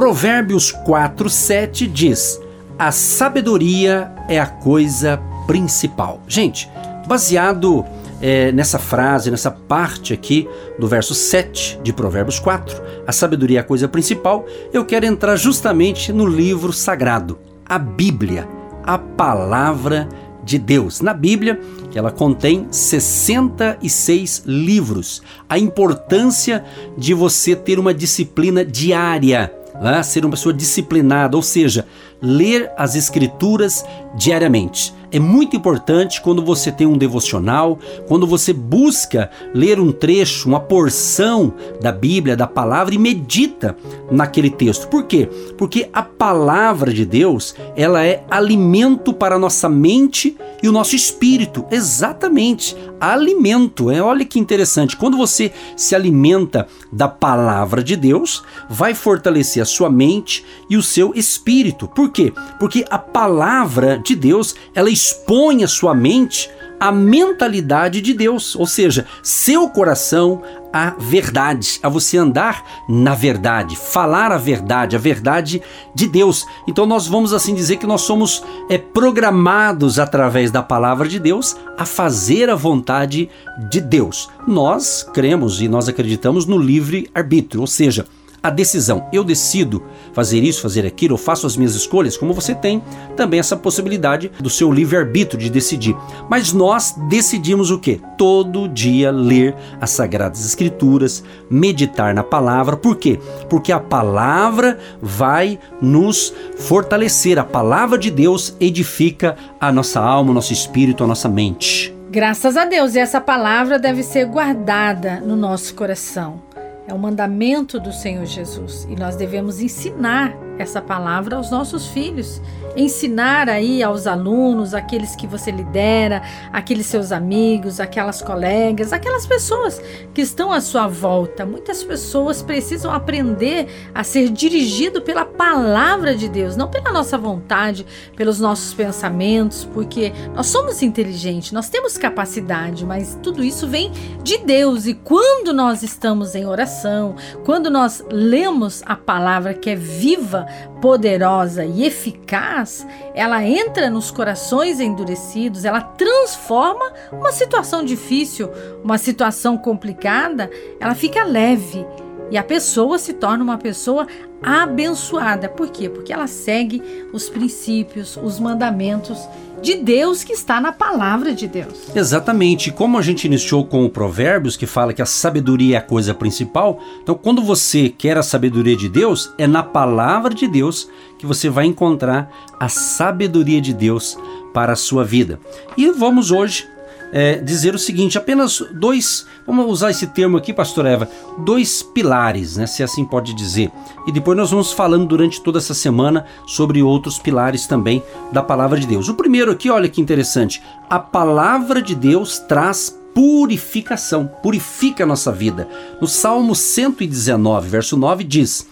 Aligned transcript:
Provérbios 0.00 0.72
4, 0.72 1.28
7 1.28 1.86
diz: 1.86 2.40
A 2.78 2.90
sabedoria 2.90 4.10
é 4.30 4.40
a 4.40 4.46
coisa 4.46 5.20
principal. 5.46 6.22
Gente, 6.26 6.70
baseado 7.06 7.84
é, 8.18 8.50
nessa 8.50 8.78
frase, 8.78 9.30
nessa 9.30 9.50
parte 9.50 10.14
aqui 10.14 10.48
do 10.78 10.88
verso 10.88 11.14
7 11.14 11.80
de 11.82 11.92
Provérbios 11.92 12.38
4, 12.38 12.80
a 13.06 13.12
sabedoria 13.12 13.58
é 13.58 13.60
a 13.60 13.62
coisa 13.62 13.86
principal, 13.88 14.46
eu 14.72 14.86
quero 14.86 15.04
entrar 15.04 15.36
justamente 15.36 16.14
no 16.14 16.24
livro 16.24 16.72
sagrado, 16.72 17.38
a 17.66 17.78
Bíblia, 17.78 18.48
a 18.82 18.96
palavra 18.96 20.08
de 20.42 20.58
Deus. 20.58 21.02
Na 21.02 21.12
Bíblia, 21.12 21.60
ela 21.94 22.10
contém 22.10 22.66
66 22.70 24.44
livros. 24.46 25.20
A 25.46 25.58
importância 25.58 26.64
de 26.96 27.12
você 27.12 27.54
ter 27.54 27.78
uma 27.78 27.92
disciplina 27.92 28.64
diária 28.64 29.59
né? 29.80 30.02
ser 30.02 30.24
uma 30.24 30.32
pessoa 30.32 30.52
disciplinada, 30.52 31.36
ou 31.36 31.42
seja, 31.42 31.86
ler 32.20 32.70
as 32.76 32.94
escrituras 32.94 33.84
diariamente. 34.14 34.94
É 35.12 35.18
muito 35.18 35.56
importante 35.56 36.20
quando 36.22 36.44
você 36.44 36.70
tem 36.70 36.86
um 36.86 36.96
devocional, 36.96 37.78
quando 38.06 38.26
você 38.26 38.52
busca 38.52 39.28
ler 39.52 39.80
um 39.80 39.90
trecho, 39.90 40.48
uma 40.48 40.60
porção 40.60 41.52
da 41.80 41.90
Bíblia, 41.90 42.36
da 42.36 42.46
palavra 42.46 42.94
e 42.94 42.98
medita 42.98 43.76
naquele 44.10 44.50
texto. 44.50 44.86
Por 44.86 45.04
quê? 45.04 45.28
Porque 45.58 45.88
a 45.92 46.02
palavra 46.02 46.92
de 46.92 47.04
Deus, 47.04 47.56
ela 47.74 48.04
é 48.04 48.24
alimento 48.30 49.12
para 49.12 49.34
a 49.34 49.38
nossa 49.38 49.68
mente 49.68 50.36
e 50.62 50.68
o 50.68 50.72
nosso 50.72 50.94
espírito. 50.94 51.64
Exatamente, 51.72 52.76
alimento. 53.00 53.90
É, 53.90 54.00
olha 54.00 54.24
que 54.24 54.38
interessante. 54.38 54.96
Quando 54.96 55.16
você 55.16 55.52
se 55.76 55.94
alimenta 55.94 56.68
da 56.92 57.08
palavra 57.08 57.82
de 57.82 57.96
Deus, 57.96 58.44
vai 58.68 58.94
fortalecer 58.94 59.62
a 59.62 59.66
sua 59.66 59.90
mente 59.90 60.44
e 60.68 60.76
o 60.76 60.82
seu 60.82 61.12
espírito. 61.16 61.88
Por 61.88 62.10
quê? 62.10 62.32
Porque 62.60 62.84
a 62.90 62.98
palavra 62.98 63.99
de 64.04 64.14
Deus, 64.14 64.54
ela 64.74 64.90
expõe 64.90 65.64
a 65.64 65.68
sua 65.68 65.94
mente 65.94 66.50
à 66.80 66.90
mentalidade 66.90 68.00
de 68.00 68.14
Deus, 68.14 68.56
ou 68.56 68.66
seja, 68.66 69.06
seu 69.22 69.68
coração 69.68 70.42
à 70.72 70.94
verdade, 70.98 71.78
a 71.82 71.88
você 71.90 72.16
andar 72.16 72.64
na 72.88 73.14
verdade, 73.14 73.76
falar 73.76 74.32
a 74.32 74.38
verdade, 74.38 74.96
a 74.96 74.98
verdade 74.98 75.60
de 75.94 76.06
Deus. 76.06 76.46
Então 76.66 76.86
nós 76.86 77.06
vamos 77.06 77.34
assim 77.34 77.54
dizer 77.54 77.76
que 77.76 77.86
nós 77.86 78.00
somos 78.00 78.42
é, 78.70 78.78
programados 78.78 79.98
através 79.98 80.50
da 80.50 80.62
palavra 80.62 81.06
de 81.06 81.18
Deus 81.18 81.54
a 81.76 81.84
fazer 81.84 82.48
a 82.48 82.54
vontade 82.54 83.28
de 83.68 83.80
Deus. 83.80 84.30
Nós 84.48 85.06
cremos 85.12 85.60
e 85.60 85.68
nós 85.68 85.86
acreditamos 85.86 86.46
no 86.46 86.56
livre 86.56 87.10
arbítrio, 87.14 87.60
ou 87.60 87.66
seja, 87.66 88.06
a 88.42 88.50
decisão. 88.50 89.06
Eu 89.12 89.22
decido 89.22 89.82
fazer 90.12 90.42
isso, 90.42 90.62
fazer 90.62 90.86
aquilo, 90.86 91.14
eu 91.14 91.18
faço 91.18 91.46
as 91.46 91.56
minhas 91.56 91.74
escolhas, 91.74 92.16
como 92.16 92.32
você 92.32 92.54
tem 92.54 92.82
também 93.16 93.40
essa 93.40 93.56
possibilidade 93.56 94.30
do 94.40 94.50
seu 94.50 94.72
livre-arbítrio 94.72 95.40
de 95.40 95.50
decidir. 95.50 95.96
Mas 96.28 96.52
nós 96.52 96.94
decidimos 97.08 97.70
o 97.70 97.78
que? 97.78 98.00
Todo 98.16 98.68
dia 98.68 99.10
ler 99.10 99.54
as 99.80 99.90
Sagradas 99.90 100.44
Escrituras, 100.44 101.22
meditar 101.50 102.14
na 102.14 102.22
palavra. 102.22 102.76
Por 102.76 102.96
quê? 102.96 103.18
Porque 103.48 103.72
a 103.72 103.80
palavra 103.80 104.78
vai 105.00 105.58
nos 105.80 106.32
fortalecer. 106.56 107.38
A 107.38 107.44
palavra 107.44 107.98
de 107.98 108.10
Deus 108.10 108.54
edifica 108.60 109.36
a 109.60 109.70
nossa 109.72 110.00
alma, 110.00 110.30
o 110.30 110.34
nosso 110.34 110.52
espírito, 110.52 111.04
a 111.04 111.06
nossa 111.06 111.28
mente. 111.28 111.94
Graças 112.10 112.56
a 112.56 112.64
Deus, 112.64 112.96
e 112.96 112.98
essa 112.98 113.20
palavra 113.20 113.78
deve 113.78 114.02
ser 114.02 114.24
guardada 114.24 115.20
no 115.20 115.36
nosso 115.36 115.72
coração. 115.76 116.42
É 116.86 116.94
o 116.94 116.98
mandamento 116.98 117.78
do 117.78 117.92
Senhor 117.92 118.24
Jesus 118.26 118.84
e 118.90 118.96
nós 118.96 119.16
devemos 119.16 119.60
ensinar 119.60 120.34
essa 120.62 120.80
palavra 120.80 121.36
aos 121.36 121.50
nossos 121.50 121.86
filhos 121.86 122.40
ensinar 122.76 123.48
aí 123.48 123.82
aos 123.82 124.06
alunos, 124.06 124.74
aqueles 124.74 125.16
que 125.16 125.26
você 125.26 125.50
lidera, 125.50 126.22
aqueles 126.52 126.86
seus 126.86 127.12
amigos, 127.12 127.80
aquelas 127.80 128.22
colegas, 128.22 128.92
aquelas 128.92 129.26
pessoas 129.26 129.80
que 130.14 130.20
estão 130.20 130.52
à 130.52 130.60
sua 130.60 130.86
volta. 130.86 131.44
Muitas 131.44 131.82
pessoas 131.82 132.42
precisam 132.42 132.92
aprender 132.92 133.68
a 133.94 134.04
ser 134.04 134.28
dirigido 134.30 135.02
pela 135.02 135.24
palavra 135.24 136.14
de 136.14 136.28
Deus, 136.28 136.56
não 136.56 136.68
pela 136.68 136.92
nossa 136.92 137.18
vontade, 137.18 137.86
pelos 138.16 138.40
nossos 138.40 138.72
pensamentos, 138.74 139.64
porque 139.72 140.12
nós 140.34 140.46
somos 140.46 140.82
inteligentes, 140.82 141.52
nós 141.52 141.68
temos 141.68 141.98
capacidade, 141.98 142.84
mas 142.84 143.18
tudo 143.22 143.42
isso 143.42 143.66
vem 143.66 143.90
de 144.22 144.38
Deus. 144.38 144.86
E 144.86 144.94
quando 144.94 145.52
nós 145.52 145.82
estamos 145.82 146.34
em 146.34 146.46
oração, 146.46 147.16
quando 147.44 147.70
nós 147.70 148.04
lemos 148.10 148.82
a 148.86 148.96
palavra 148.96 149.54
que 149.54 149.70
é 149.70 149.76
viva, 149.76 150.46
poderosa 150.80 151.64
e 151.64 151.84
eficaz, 151.84 152.86
ela 153.14 153.44
entra 153.44 153.90
nos 153.90 154.10
corações 154.10 154.80
endurecidos, 154.80 155.64
ela 155.64 155.80
transforma 155.80 156.92
uma 157.12 157.32
situação 157.32 157.84
difícil, 157.84 158.48
uma 158.82 158.98
situação 158.98 159.58
complicada, 159.58 160.50
ela 160.80 160.94
fica 160.94 161.24
leve 161.24 161.86
e 162.30 162.38
a 162.38 162.44
pessoa 162.44 162.96
se 162.98 163.14
torna 163.14 163.42
uma 163.42 163.58
pessoa 163.58 164.06
abençoada. 164.40 165.48
Por 165.48 165.68
quê? 165.68 165.88
Porque 165.88 166.12
ela 166.12 166.28
segue 166.28 166.80
os 167.12 167.28
princípios, 167.28 168.16
os 168.16 168.38
mandamentos 168.38 169.18
de 169.62 169.76
Deus 169.76 170.24
que 170.24 170.32
está 170.32 170.60
na 170.60 170.72
palavra 170.72 171.34
de 171.34 171.46
Deus. 171.46 171.94
Exatamente. 171.94 172.70
Como 172.70 172.98
a 172.98 173.02
gente 173.02 173.24
iniciou 173.24 173.64
com 173.64 173.84
o 173.84 173.90
Provérbios, 173.90 174.56
que 174.56 174.66
fala 174.66 174.92
que 174.92 175.02
a 175.02 175.06
sabedoria 175.06 175.76
é 175.76 175.78
a 175.78 175.82
coisa 175.82 176.14
principal, 176.14 176.80
então 177.02 177.14
quando 177.14 177.42
você 177.42 177.88
quer 177.88 178.16
a 178.16 178.22
sabedoria 178.22 178.76
de 178.76 178.88
Deus, 178.88 179.32
é 179.38 179.46
na 179.46 179.62
palavra 179.62 180.34
de 180.34 180.48
Deus 180.48 180.88
que 181.18 181.26
você 181.26 181.48
vai 181.48 181.66
encontrar 181.66 182.30
a 182.58 182.68
sabedoria 182.68 183.60
de 183.60 183.74
Deus 183.74 184.16
para 184.54 184.72
a 184.72 184.76
sua 184.76 185.04
vida. 185.04 185.38
E 185.76 185.90
vamos 185.90 186.30
hoje 186.30 186.66
é, 187.12 187.36
dizer 187.36 187.74
o 187.74 187.78
seguinte: 187.78 188.18
apenas 188.18 188.62
dois, 188.72 189.26
vamos 189.46 189.66
usar 189.66 189.90
esse 189.90 190.06
termo 190.08 190.36
aqui, 190.36 190.52
pastor 190.52 190.86
Eva, 190.86 191.08
dois 191.38 191.82
pilares, 191.82 192.56
né, 192.56 192.66
se 192.66 192.82
assim 192.82 193.04
pode 193.04 193.34
dizer. 193.34 193.70
E 194.06 194.12
depois 194.12 194.36
nós 194.36 194.50
vamos 194.50 194.72
falando 194.72 195.06
durante 195.06 195.40
toda 195.42 195.58
essa 195.58 195.74
semana 195.74 196.24
sobre 196.46 196.82
outros 196.82 197.18
pilares 197.18 197.66
também 197.66 198.02
da 198.32 198.42
palavra 198.42 198.78
de 198.78 198.86
Deus. 198.86 199.08
O 199.08 199.14
primeiro 199.14 199.50
aqui, 199.50 199.70
olha 199.70 199.88
que 199.88 200.00
interessante: 200.00 200.62
a 200.88 200.98
palavra 200.98 201.82
de 201.82 201.94
Deus 201.94 202.38
traz 202.38 202.98
purificação, 203.14 204.26
purifica 204.42 205.04
a 205.04 205.06
nossa 205.06 205.32
vida. 205.32 205.68
No 206.00 206.06
Salmo 206.06 206.54
119, 206.54 207.68
verso 207.68 207.96
9 207.96 208.24
diz: 208.24 208.66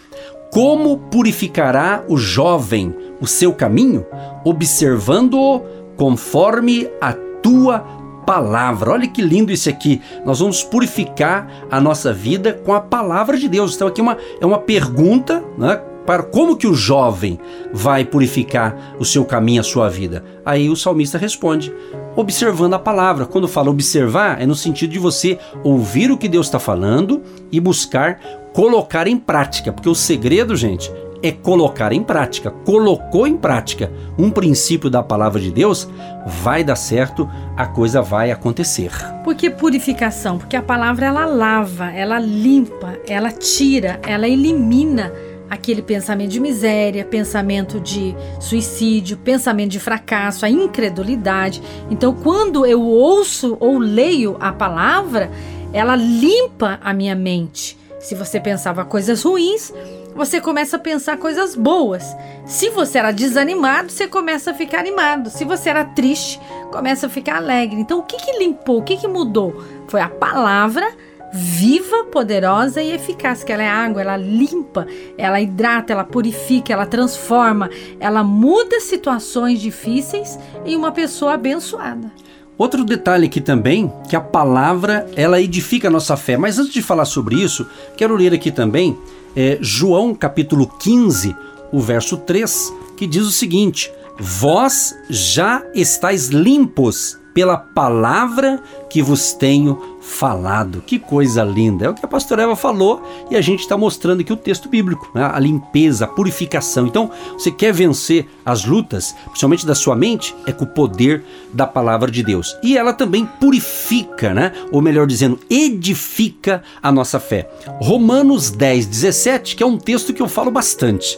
Como 0.53 0.99
purificará 0.99 2.05
o 2.09 2.16
jovem 2.16 2.94
o 3.20 3.26
seu 3.26 3.53
caminho, 3.53 4.06
observando-o 4.44 5.60
conforme 5.97 6.88
a 7.00 7.12
tua 7.43 7.98
palavra. 8.28 8.91
Olha 8.91 9.09
que 9.09 9.22
lindo 9.22 9.50
isso 9.50 9.71
aqui. 9.71 10.03
Nós 10.22 10.41
vamos 10.41 10.62
purificar 10.62 11.49
a 11.71 11.81
nossa 11.81 12.12
vida 12.12 12.53
com 12.53 12.75
a 12.75 12.81
palavra 12.81 13.39
de 13.39 13.49
Deus. 13.49 13.75
Então 13.75 13.89
aqui 13.89 14.03
é 14.03 14.05
uma, 14.05 14.19
é 14.39 14.44
uma 14.44 14.59
pergunta, 14.59 15.43
né? 15.56 15.81
Para 16.05 16.22
como 16.22 16.56
que 16.56 16.67
o 16.67 16.75
jovem 16.75 17.38
vai 17.73 18.05
purificar 18.05 18.94
o 18.99 19.05
seu 19.05 19.25
caminho, 19.25 19.62
a 19.62 19.64
sua 19.64 19.88
vida? 19.88 20.23
Aí 20.44 20.69
o 20.69 20.76
salmista 20.76 21.17
responde: 21.17 21.73
observando 22.14 22.75
a 22.75 22.79
palavra. 22.79 23.25
Quando 23.25 23.49
fala 23.49 23.70
observar, 23.70 24.43
é 24.43 24.44
no 24.44 24.55
sentido 24.55 24.91
de 24.91 24.99
você 24.99 25.38
ouvir 25.64 26.11
o 26.11 26.19
que 26.19 26.29
Deus 26.29 26.49
está 26.49 26.58
falando 26.58 27.23
e 27.50 27.58
buscar 27.58 28.20
colocar 28.53 29.06
em 29.06 29.17
prática. 29.17 29.73
Porque 29.73 29.88
o 29.88 29.94
segredo, 29.94 30.55
gente, 30.55 30.93
é 31.23 31.32
colocar 31.32 31.93
em 31.93 32.03
prática. 32.03 32.50
Colocou 32.50 33.26
em 33.26 33.37
prática 33.37 33.91
um 34.19 34.31
princípio 34.31 34.88
da 34.91 35.03
palavra 35.03 35.41
de 35.41 35.50
Deus, 35.50 35.88
vai 36.26 36.62
dar 36.62 36.76
certo, 36.76 37.29
a 37.56 37.67
coisa 37.67 38.00
vai 38.03 38.31
acontecer. 38.31 38.93
Por 39.25 39.35
que 39.35 39.50
purificação? 39.50 40.38
Porque 40.38 40.56
a 40.56 40.62
palavra 40.62 41.06
ela 41.06 41.26
lava, 41.26 41.91
ela 41.91 42.19
limpa, 42.19 42.99
ela 43.06 43.31
tira, 43.31 44.00
ela 44.06 44.29
elimina 44.29 45.12
aquele 45.50 45.81
pensamento 45.81 46.31
de 46.31 46.41
miséria, 46.41 47.05
pensamento 47.05 47.81
de 47.81 48.15
suicídio, 48.38 49.17
pensamento 49.17 49.70
de 49.70 49.81
fracasso, 49.81 50.44
a 50.44 50.50
incredulidade. 50.50 51.62
Então, 51.91 52.15
quando 52.15 52.67
eu 52.67 52.82
ouço 52.82 53.56
ou 53.59 53.79
leio 53.79 54.37
a 54.41 54.53
palavra, 54.53 55.31
ela 55.73 55.97
limpa 55.97 56.79
a 56.82 56.93
minha 56.93 57.15
mente. 57.15 57.79
Se 57.99 58.15
você 58.15 58.38
pensava 58.38 58.85
coisas 58.85 59.23
ruins, 59.23 59.73
você 60.14 60.40
começa 60.40 60.76
a 60.76 60.81
pensar 60.81 61.16
coisas 61.16 61.55
boas. 61.55 62.16
Se 62.46 62.70
você 62.70 62.99
era 62.99 63.12
desanimado, 63.12 63.90
você 63.90 64.08
começa 64.08 64.50
a 64.50 64.55
ficar 64.55 64.81
animado. 64.81 65.31
Se 65.31 65.44
você 65.44 65.70
era 65.70 65.84
triste, 65.84 66.40
começa 66.70 67.06
a 67.06 67.10
ficar 67.10 67.37
alegre. 67.37 67.81
Então, 67.81 68.00
o 68.00 68.02
que, 68.02 68.16
que 68.16 68.38
limpou? 68.38 68.78
O 68.78 68.82
que, 68.82 68.96
que 68.96 69.08
mudou? 69.08 69.64
Foi 69.87 70.00
a 70.00 70.08
palavra 70.08 70.88
viva, 71.32 72.05
poderosa 72.05 72.82
e 72.82 72.93
eficaz, 72.93 73.44
que 73.44 73.52
ela 73.52 73.62
é 73.62 73.69
água, 73.69 74.00
ela 74.00 74.16
limpa, 74.16 74.87
ela 75.16 75.40
hidrata, 75.40 75.93
ela 75.93 76.05
purifica, 76.05 76.72
ela 76.72 76.87
transforma, 76.87 77.69
ela 78.00 78.25
muda 78.25 78.81
situações 78.81 79.60
difíceis 79.60 80.38
em 80.64 80.75
uma 80.75 80.90
pessoa 80.90 81.34
abençoada. 81.34 82.10
Outro 82.56 82.84
detalhe 82.84 83.26
aqui 83.26 83.40
também, 83.40 83.93
que 84.08 84.16
a 84.16 84.20
palavra 84.20 85.08
ela 85.14 85.40
edifica 85.40 85.87
a 85.87 85.90
nossa 85.90 86.16
fé. 86.16 86.37
Mas 86.37 86.58
antes 86.58 86.72
de 86.72 86.82
falar 86.82 87.05
sobre 87.05 87.37
isso, 87.37 87.69
quero 87.96 88.16
ler 88.16 88.34
aqui 88.34 88.50
também 88.50 88.99
é, 89.40 89.56
João 89.61 90.17
capítulo 90.17 90.67
15, 90.67 91.37
o 91.70 91.79
verso 91.79 92.17
3, 92.17 92.75
que 92.96 93.06
diz 93.06 93.25
o 93.25 93.31
seguinte: 93.31 93.88
Vós 94.19 94.93
já 95.08 95.64
estáis 95.76 96.26
limpos 96.26 97.17
pela 97.38 97.56
palavra 97.56 98.61
que 98.90 99.00
vos 99.00 99.32
tenho 99.32 99.81
falado. 100.00 100.82
Que 100.85 100.99
coisa 100.99 101.44
linda! 101.44 101.87
É 101.87 101.88
o 101.88 101.94
que 101.94 102.05
a 102.05 102.08
pastora 102.08 102.43
Eva 102.43 102.56
falou 102.56 103.00
e 103.31 103.37
a 103.37 103.40
gente 103.40 103.61
está 103.61 103.79
mostrando 103.79 104.23
aqui 104.23 104.32
o 104.32 104.37
texto 104.37 104.69
bíblico, 104.69 105.08
né? 105.14 105.31
a 105.32 105.38
limpeza, 105.38 106.05
a 106.05 106.08
purificação. 106.08 106.88
Então, 106.88 107.08
você 107.35 107.52
quer 107.52 107.73
vencer 107.73 108.29
as 108.44 108.64
lutas, 108.64 109.14
principalmente 109.26 109.64
da 109.64 109.76
sua 109.76 109.94
mente, 109.94 110.35
é 110.49 110.52
com 110.52 110.64
o 110.64 110.67
poder 110.67 111.25
da 111.52 111.64
palavra 111.64 112.11
de 112.11 112.25
Deus. 112.25 112.58
E 112.61 112.76
ela 112.76 112.93
também 112.93 113.25
purifica, 113.25 114.34
né? 114.34 114.52
ou 114.73 114.82
melhor 114.82 115.06
dizendo, 115.06 115.38
edifica 115.49 116.64
a 116.82 116.91
nossa 116.91 117.20
fé. 117.20 117.49
Romanos 117.81 118.50
10, 118.50 118.84
17, 118.84 119.55
que 119.55 119.62
é 119.62 119.67
um 119.67 119.79
texto 119.79 120.12
que 120.12 120.20
eu 120.20 120.29
falo 120.29 120.50
bastante. 120.50 121.17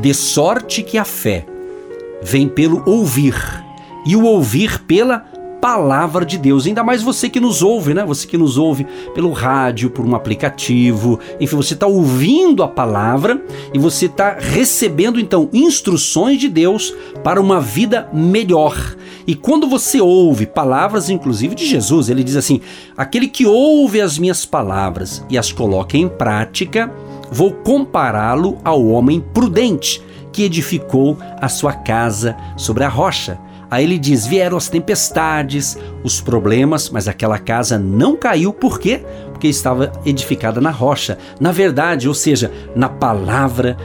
De 0.00 0.14
sorte 0.14 0.84
que 0.84 0.96
a 0.96 1.04
fé 1.04 1.44
vem 2.22 2.48
pelo 2.48 2.88
ouvir, 2.88 3.34
e 4.04 4.16
o 4.16 4.24
ouvir 4.24 4.80
pela 4.80 5.24
palavra 5.60 6.24
de 6.24 6.38
Deus. 6.38 6.66
Ainda 6.66 6.82
mais 6.82 7.02
você 7.02 7.28
que 7.28 7.38
nos 7.38 7.62
ouve, 7.62 7.92
né? 7.94 8.04
Você 8.04 8.26
que 8.26 8.38
nos 8.38 8.56
ouve 8.56 8.86
pelo 9.14 9.30
rádio, 9.32 9.90
por 9.90 10.04
um 10.04 10.14
aplicativo, 10.14 11.20
enfim, 11.38 11.56
você 11.56 11.74
está 11.74 11.86
ouvindo 11.86 12.62
a 12.62 12.68
palavra 12.68 13.42
e 13.74 13.78
você 13.78 14.06
está 14.06 14.36
recebendo 14.38 15.20
então 15.20 15.48
instruções 15.52 16.40
de 16.40 16.48
Deus 16.48 16.94
para 17.22 17.40
uma 17.40 17.60
vida 17.60 18.08
melhor. 18.12 18.96
E 19.26 19.34
quando 19.34 19.68
você 19.68 20.00
ouve 20.00 20.46
palavras, 20.46 21.10
inclusive 21.10 21.54
de 21.54 21.66
Jesus, 21.66 22.08
ele 22.08 22.24
diz 22.24 22.36
assim: 22.36 22.60
aquele 22.96 23.28
que 23.28 23.46
ouve 23.46 24.00
as 24.00 24.18
minhas 24.18 24.46
palavras 24.46 25.24
e 25.28 25.36
as 25.36 25.52
coloca 25.52 25.96
em 25.96 26.08
prática, 26.08 26.92
vou 27.30 27.52
compará-lo 27.52 28.58
ao 28.64 28.84
homem 28.86 29.20
prudente 29.20 30.02
que 30.32 30.42
edificou 30.42 31.18
a 31.40 31.48
sua 31.48 31.72
casa 31.72 32.36
sobre 32.56 32.84
a 32.84 32.88
rocha. 32.88 33.38
Aí 33.70 33.84
ele 33.84 33.98
diz: 33.98 34.26
vieram 34.26 34.56
as 34.56 34.68
tempestades, 34.68 35.78
os 36.02 36.20
problemas, 36.20 36.90
mas 36.90 37.06
aquela 37.06 37.38
casa 37.38 37.78
não 37.78 38.16
caiu, 38.16 38.52
por 38.52 38.80
quê? 38.80 39.02
Porque 39.30 39.48
estava 39.48 39.92
edificada 40.04 40.60
na 40.60 40.70
rocha, 40.70 41.16
na 41.38 41.52
verdade, 41.52 42.08
ou 42.08 42.14
seja, 42.14 42.50
na 42.74 42.88
palavra 42.88 43.76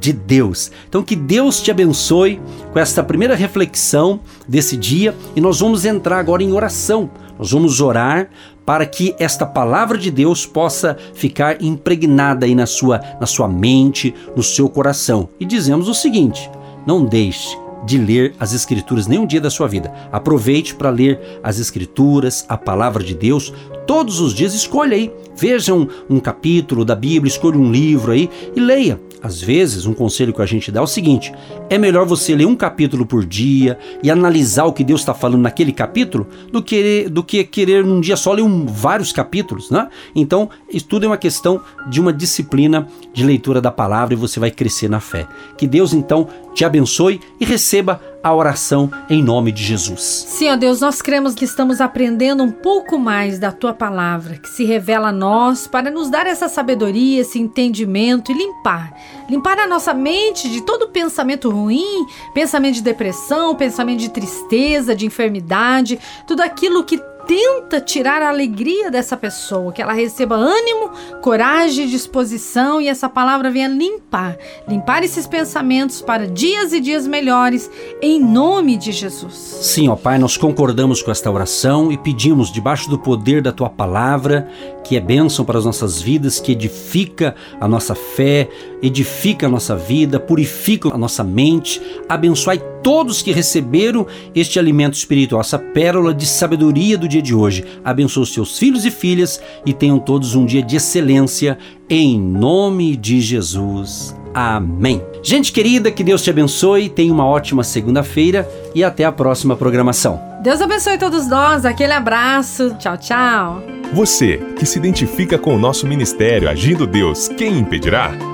de 0.00 0.12
Deus. 0.12 0.70
Então 0.88 1.02
que 1.02 1.14
Deus 1.14 1.60
te 1.60 1.70
abençoe 1.70 2.40
com 2.72 2.78
esta 2.78 3.02
primeira 3.02 3.34
reflexão 3.34 4.20
desse 4.48 4.76
dia 4.76 5.14
e 5.36 5.40
nós 5.40 5.60
vamos 5.60 5.84
entrar 5.84 6.18
agora 6.18 6.42
em 6.42 6.52
oração. 6.52 7.10
Nós 7.38 7.50
vamos 7.50 7.80
orar 7.80 8.28
para 8.64 8.86
que 8.86 9.14
esta 9.18 9.44
palavra 9.44 9.98
de 9.98 10.10
Deus 10.10 10.46
possa 10.46 10.96
ficar 11.14 11.62
impregnada 11.62 12.46
aí 12.46 12.54
na 12.54 12.66
sua 12.66 13.00
na 13.20 13.26
sua 13.26 13.48
mente, 13.48 14.14
no 14.36 14.42
seu 14.42 14.68
coração. 14.68 15.28
E 15.40 15.44
dizemos 15.44 15.88
o 15.88 15.94
seguinte: 15.94 16.50
não 16.86 17.04
deixe 17.04 17.63
de 17.84 17.98
ler 17.98 18.34
as 18.38 18.52
Escrituras 18.52 19.06
nem 19.06 19.18
um 19.18 19.26
dia 19.26 19.40
da 19.40 19.50
sua 19.50 19.68
vida. 19.68 19.92
Aproveite 20.10 20.74
para 20.74 20.90
ler 20.90 21.20
as 21.42 21.58
Escrituras, 21.58 22.44
a 22.48 22.56
palavra 22.56 23.02
de 23.02 23.14
Deus, 23.14 23.52
todos 23.86 24.20
os 24.20 24.34
dias. 24.34 24.54
Escolha 24.54 24.96
aí, 24.96 25.12
veja 25.36 25.74
um, 25.74 25.86
um 26.08 26.20
capítulo 26.20 26.84
da 26.84 26.94
Bíblia, 26.94 27.28
escolha 27.28 27.58
um 27.58 27.70
livro 27.70 28.12
aí 28.12 28.28
e 28.54 28.60
leia. 28.60 29.00
Às 29.24 29.40
vezes, 29.40 29.86
um 29.86 29.94
conselho 29.94 30.34
que 30.34 30.42
a 30.42 30.46
gente 30.46 30.70
dá 30.70 30.80
é 30.80 30.82
o 30.82 30.86
seguinte: 30.86 31.32
é 31.70 31.78
melhor 31.78 32.04
você 32.04 32.36
ler 32.36 32.44
um 32.44 32.54
capítulo 32.54 33.06
por 33.06 33.24
dia 33.24 33.78
e 34.02 34.10
analisar 34.10 34.64
o 34.64 34.72
que 34.72 34.84
Deus 34.84 35.00
está 35.00 35.14
falando 35.14 35.40
naquele 35.40 35.72
capítulo 35.72 36.26
do 36.52 36.62
que, 36.62 37.08
do 37.08 37.24
que 37.24 37.42
querer 37.42 37.82
num 37.82 38.02
dia 38.02 38.18
só 38.18 38.34
ler 38.34 38.42
um, 38.42 38.66
vários 38.66 39.12
capítulos, 39.12 39.70
né? 39.70 39.88
Então, 40.14 40.50
estudo 40.68 41.06
é 41.06 41.08
uma 41.08 41.16
questão 41.16 41.58
de 41.88 42.02
uma 42.02 42.12
disciplina 42.12 42.86
de 43.14 43.24
leitura 43.24 43.62
da 43.62 43.70
palavra 43.70 44.12
e 44.12 44.16
você 44.16 44.38
vai 44.38 44.50
crescer 44.50 44.90
na 44.90 45.00
fé. 45.00 45.26
Que 45.56 45.66
Deus 45.66 45.94
então 45.94 46.28
te 46.54 46.62
abençoe 46.62 47.18
e 47.40 47.46
receba 47.46 48.00
a 48.24 48.34
oração 48.34 48.90
em 49.10 49.22
nome 49.22 49.52
de 49.52 49.62
Jesus. 49.62 50.00
Sim, 50.00 50.48
ó 50.48 50.56
Deus, 50.56 50.80
nós 50.80 51.02
cremos 51.02 51.34
que 51.34 51.44
estamos 51.44 51.78
aprendendo 51.78 52.42
um 52.42 52.50
pouco 52.50 52.98
mais 52.98 53.38
da 53.38 53.52
tua 53.52 53.74
palavra, 53.74 54.38
que 54.38 54.48
se 54.48 54.64
revela 54.64 55.08
a 55.08 55.12
nós 55.12 55.66
para 55.66 55.90
nos 55.90 56.08
dar 56.08 56.26
essa 56.26 56.48
sabedoria, 56.48 57.20
esse 57.20 57.38
entendimento 57.38 58.32
e 58.32 58.34
limpar. 58.34 58.94
Limpar 59.28 59.58
a 59.58 59.66
nossa 59.66 59.92
mente 59.92 60.48
de 60.48 60.62
todo 60.62 60.88
pensamento 60.88 61.50
ruim, 61.50 62.06
pensamento 62.32 62.76
de 62.76 62.82
depressão, 62.82 63.54
pensamento 63.54 64.00
de 64.00 64.08
tristeza, 64.08 64.96
de 64.96 65.04
enfermidade, 65.04 65.98
tudo 66.26 66.40
aquilo 66.40 66.82
que 66.82 66.98
tenta 67.26 67.80
tirar 67.80 68.22
a 68.22 68.28
alegria 68.28 68.90
dessa 68.90 69.16
pessoa, 69.16 69.72
que 69.72 69.82
ela 69.82 69.92
receba 69.92 70.34
ânimo, 70.34 70.90
coragem, 71.20 71.86
disposição 71.86 72.80
e 72.80 72.88
essa 72.88 73.08
palavra 73.08 73.50
venha 73.50 73.68
limpar, 73.68 74.36
limpar 74.68 75.02
esses 75.02 75.26
pensamentos 75.26 76.00
para 76.00 76.26
dias 76.26 76.72
e 76.72 76.80
dias 76.80 77.06
melhores, 77.06 77.70
em 78.00 78.20
nome 78.20 78.76
de 78.76 78.92
Jesus. 78.92 79.34
Sim, 79.34 79.88
ó 79.88 79.96
Pai, 79.96 80.18
nós 80.18 80.36
concordamos 80.36 81.02
com 81.02 81.10
esta 81.10 81.30
oração 81.30 81.90
e 81.90 81.98
pedimos, 81.98 82.52
debaixo 82.52 82.88
do 82.88 82.98
poder 82.98 83.42
da 83.42 83.52
tua 83.52 83.70
palavra, 83.70 84.48
que 84.84 84.96
é 84.96 85.00
bênção 85.00 85.44
para 85.44 85.58
as 85.58 85.64
nossas 85.64 86.00
vidas, 86.00 86.38
que 86.38 86.52
edifica 86.52 87.34
a 87.60 87.66
nossa 87.66 87.94
fé, 87.94 88.48
edifica 88.86 89.46
a 89.46 89.50
nossa 89.50 89.74
vida, 89.74 90.20
purifica 90.20 90.92
a 90.92 90.98
nossa 90.98 91.24
mente, 91.24 91.80
abençoe 92.08 92.60
todos 92.82 93.22
que 93.22 93.32
receberam 93.32 94.06
este 94.34 94.58
alimento 94.58 94.94
espiritual, 94.94 95.40
essa 95.40 95.58
pérola 95.58 96.12
de 96.12 96.26
sabedoria 96.26 96.98
do 96.98 97.08
dia 97.08 97.22
de 97.22 97.34
hoje. 97.34 97.64
Abençoe 97.82 98.24
os 98.24 98.34
seus 98.34 98.58
filhos 98.58 98.84
e 98.84 98.90
filhas 98.90 99.40
e 99.64 99.72
tenham 99.72 99.98
todos 99.98 100.34
um 100.34 100.44
dia 100.44 100.62
de 100.62 100.76
excelência, 100.76 101.56
em 101.88 102.20
nome 102.20 102.94
de 102.94 103.20
Jesus. 103.20 104.14
Amém. 104.34 105.00
Gente 105.22 105.52
querida, 105.52 105.90
que 105.90 106.04
Deus 106.04 106.22
te 106.22 106.28
abençoe, 106.28 106.90
tenha 106.90 107.12
uma 107.12 107.24
ótima 107.24 107.64
segunda-feira 107.64 108.46
e 108.74 108.84
até 108.84 109.04
a 109.04 109.12
próxima 109.12 109.56
programação. 109.56 110.20
Deus 110.42 110.60
abençoe 110.60 110.98
todos 110.98 111.26
nós, 111.26 111.64
aquele 111.64 111.92
abraço, 111.94 112.74
tchau, 112.78 112.98
tchau. 112.98 113.62
Você 113.94 114.38
que 114.58 114.66
se 114.66 114.78
identifica 114.78 115.38
com 115.38 115.54
o 115.54 115.58
nosso 115.58 115.86
ministério 115.86 116.50
Agindo 116.50 116.86
Deus, 116.86 117.28
quem 117.28 117.58
impedirá? 117.58 118.33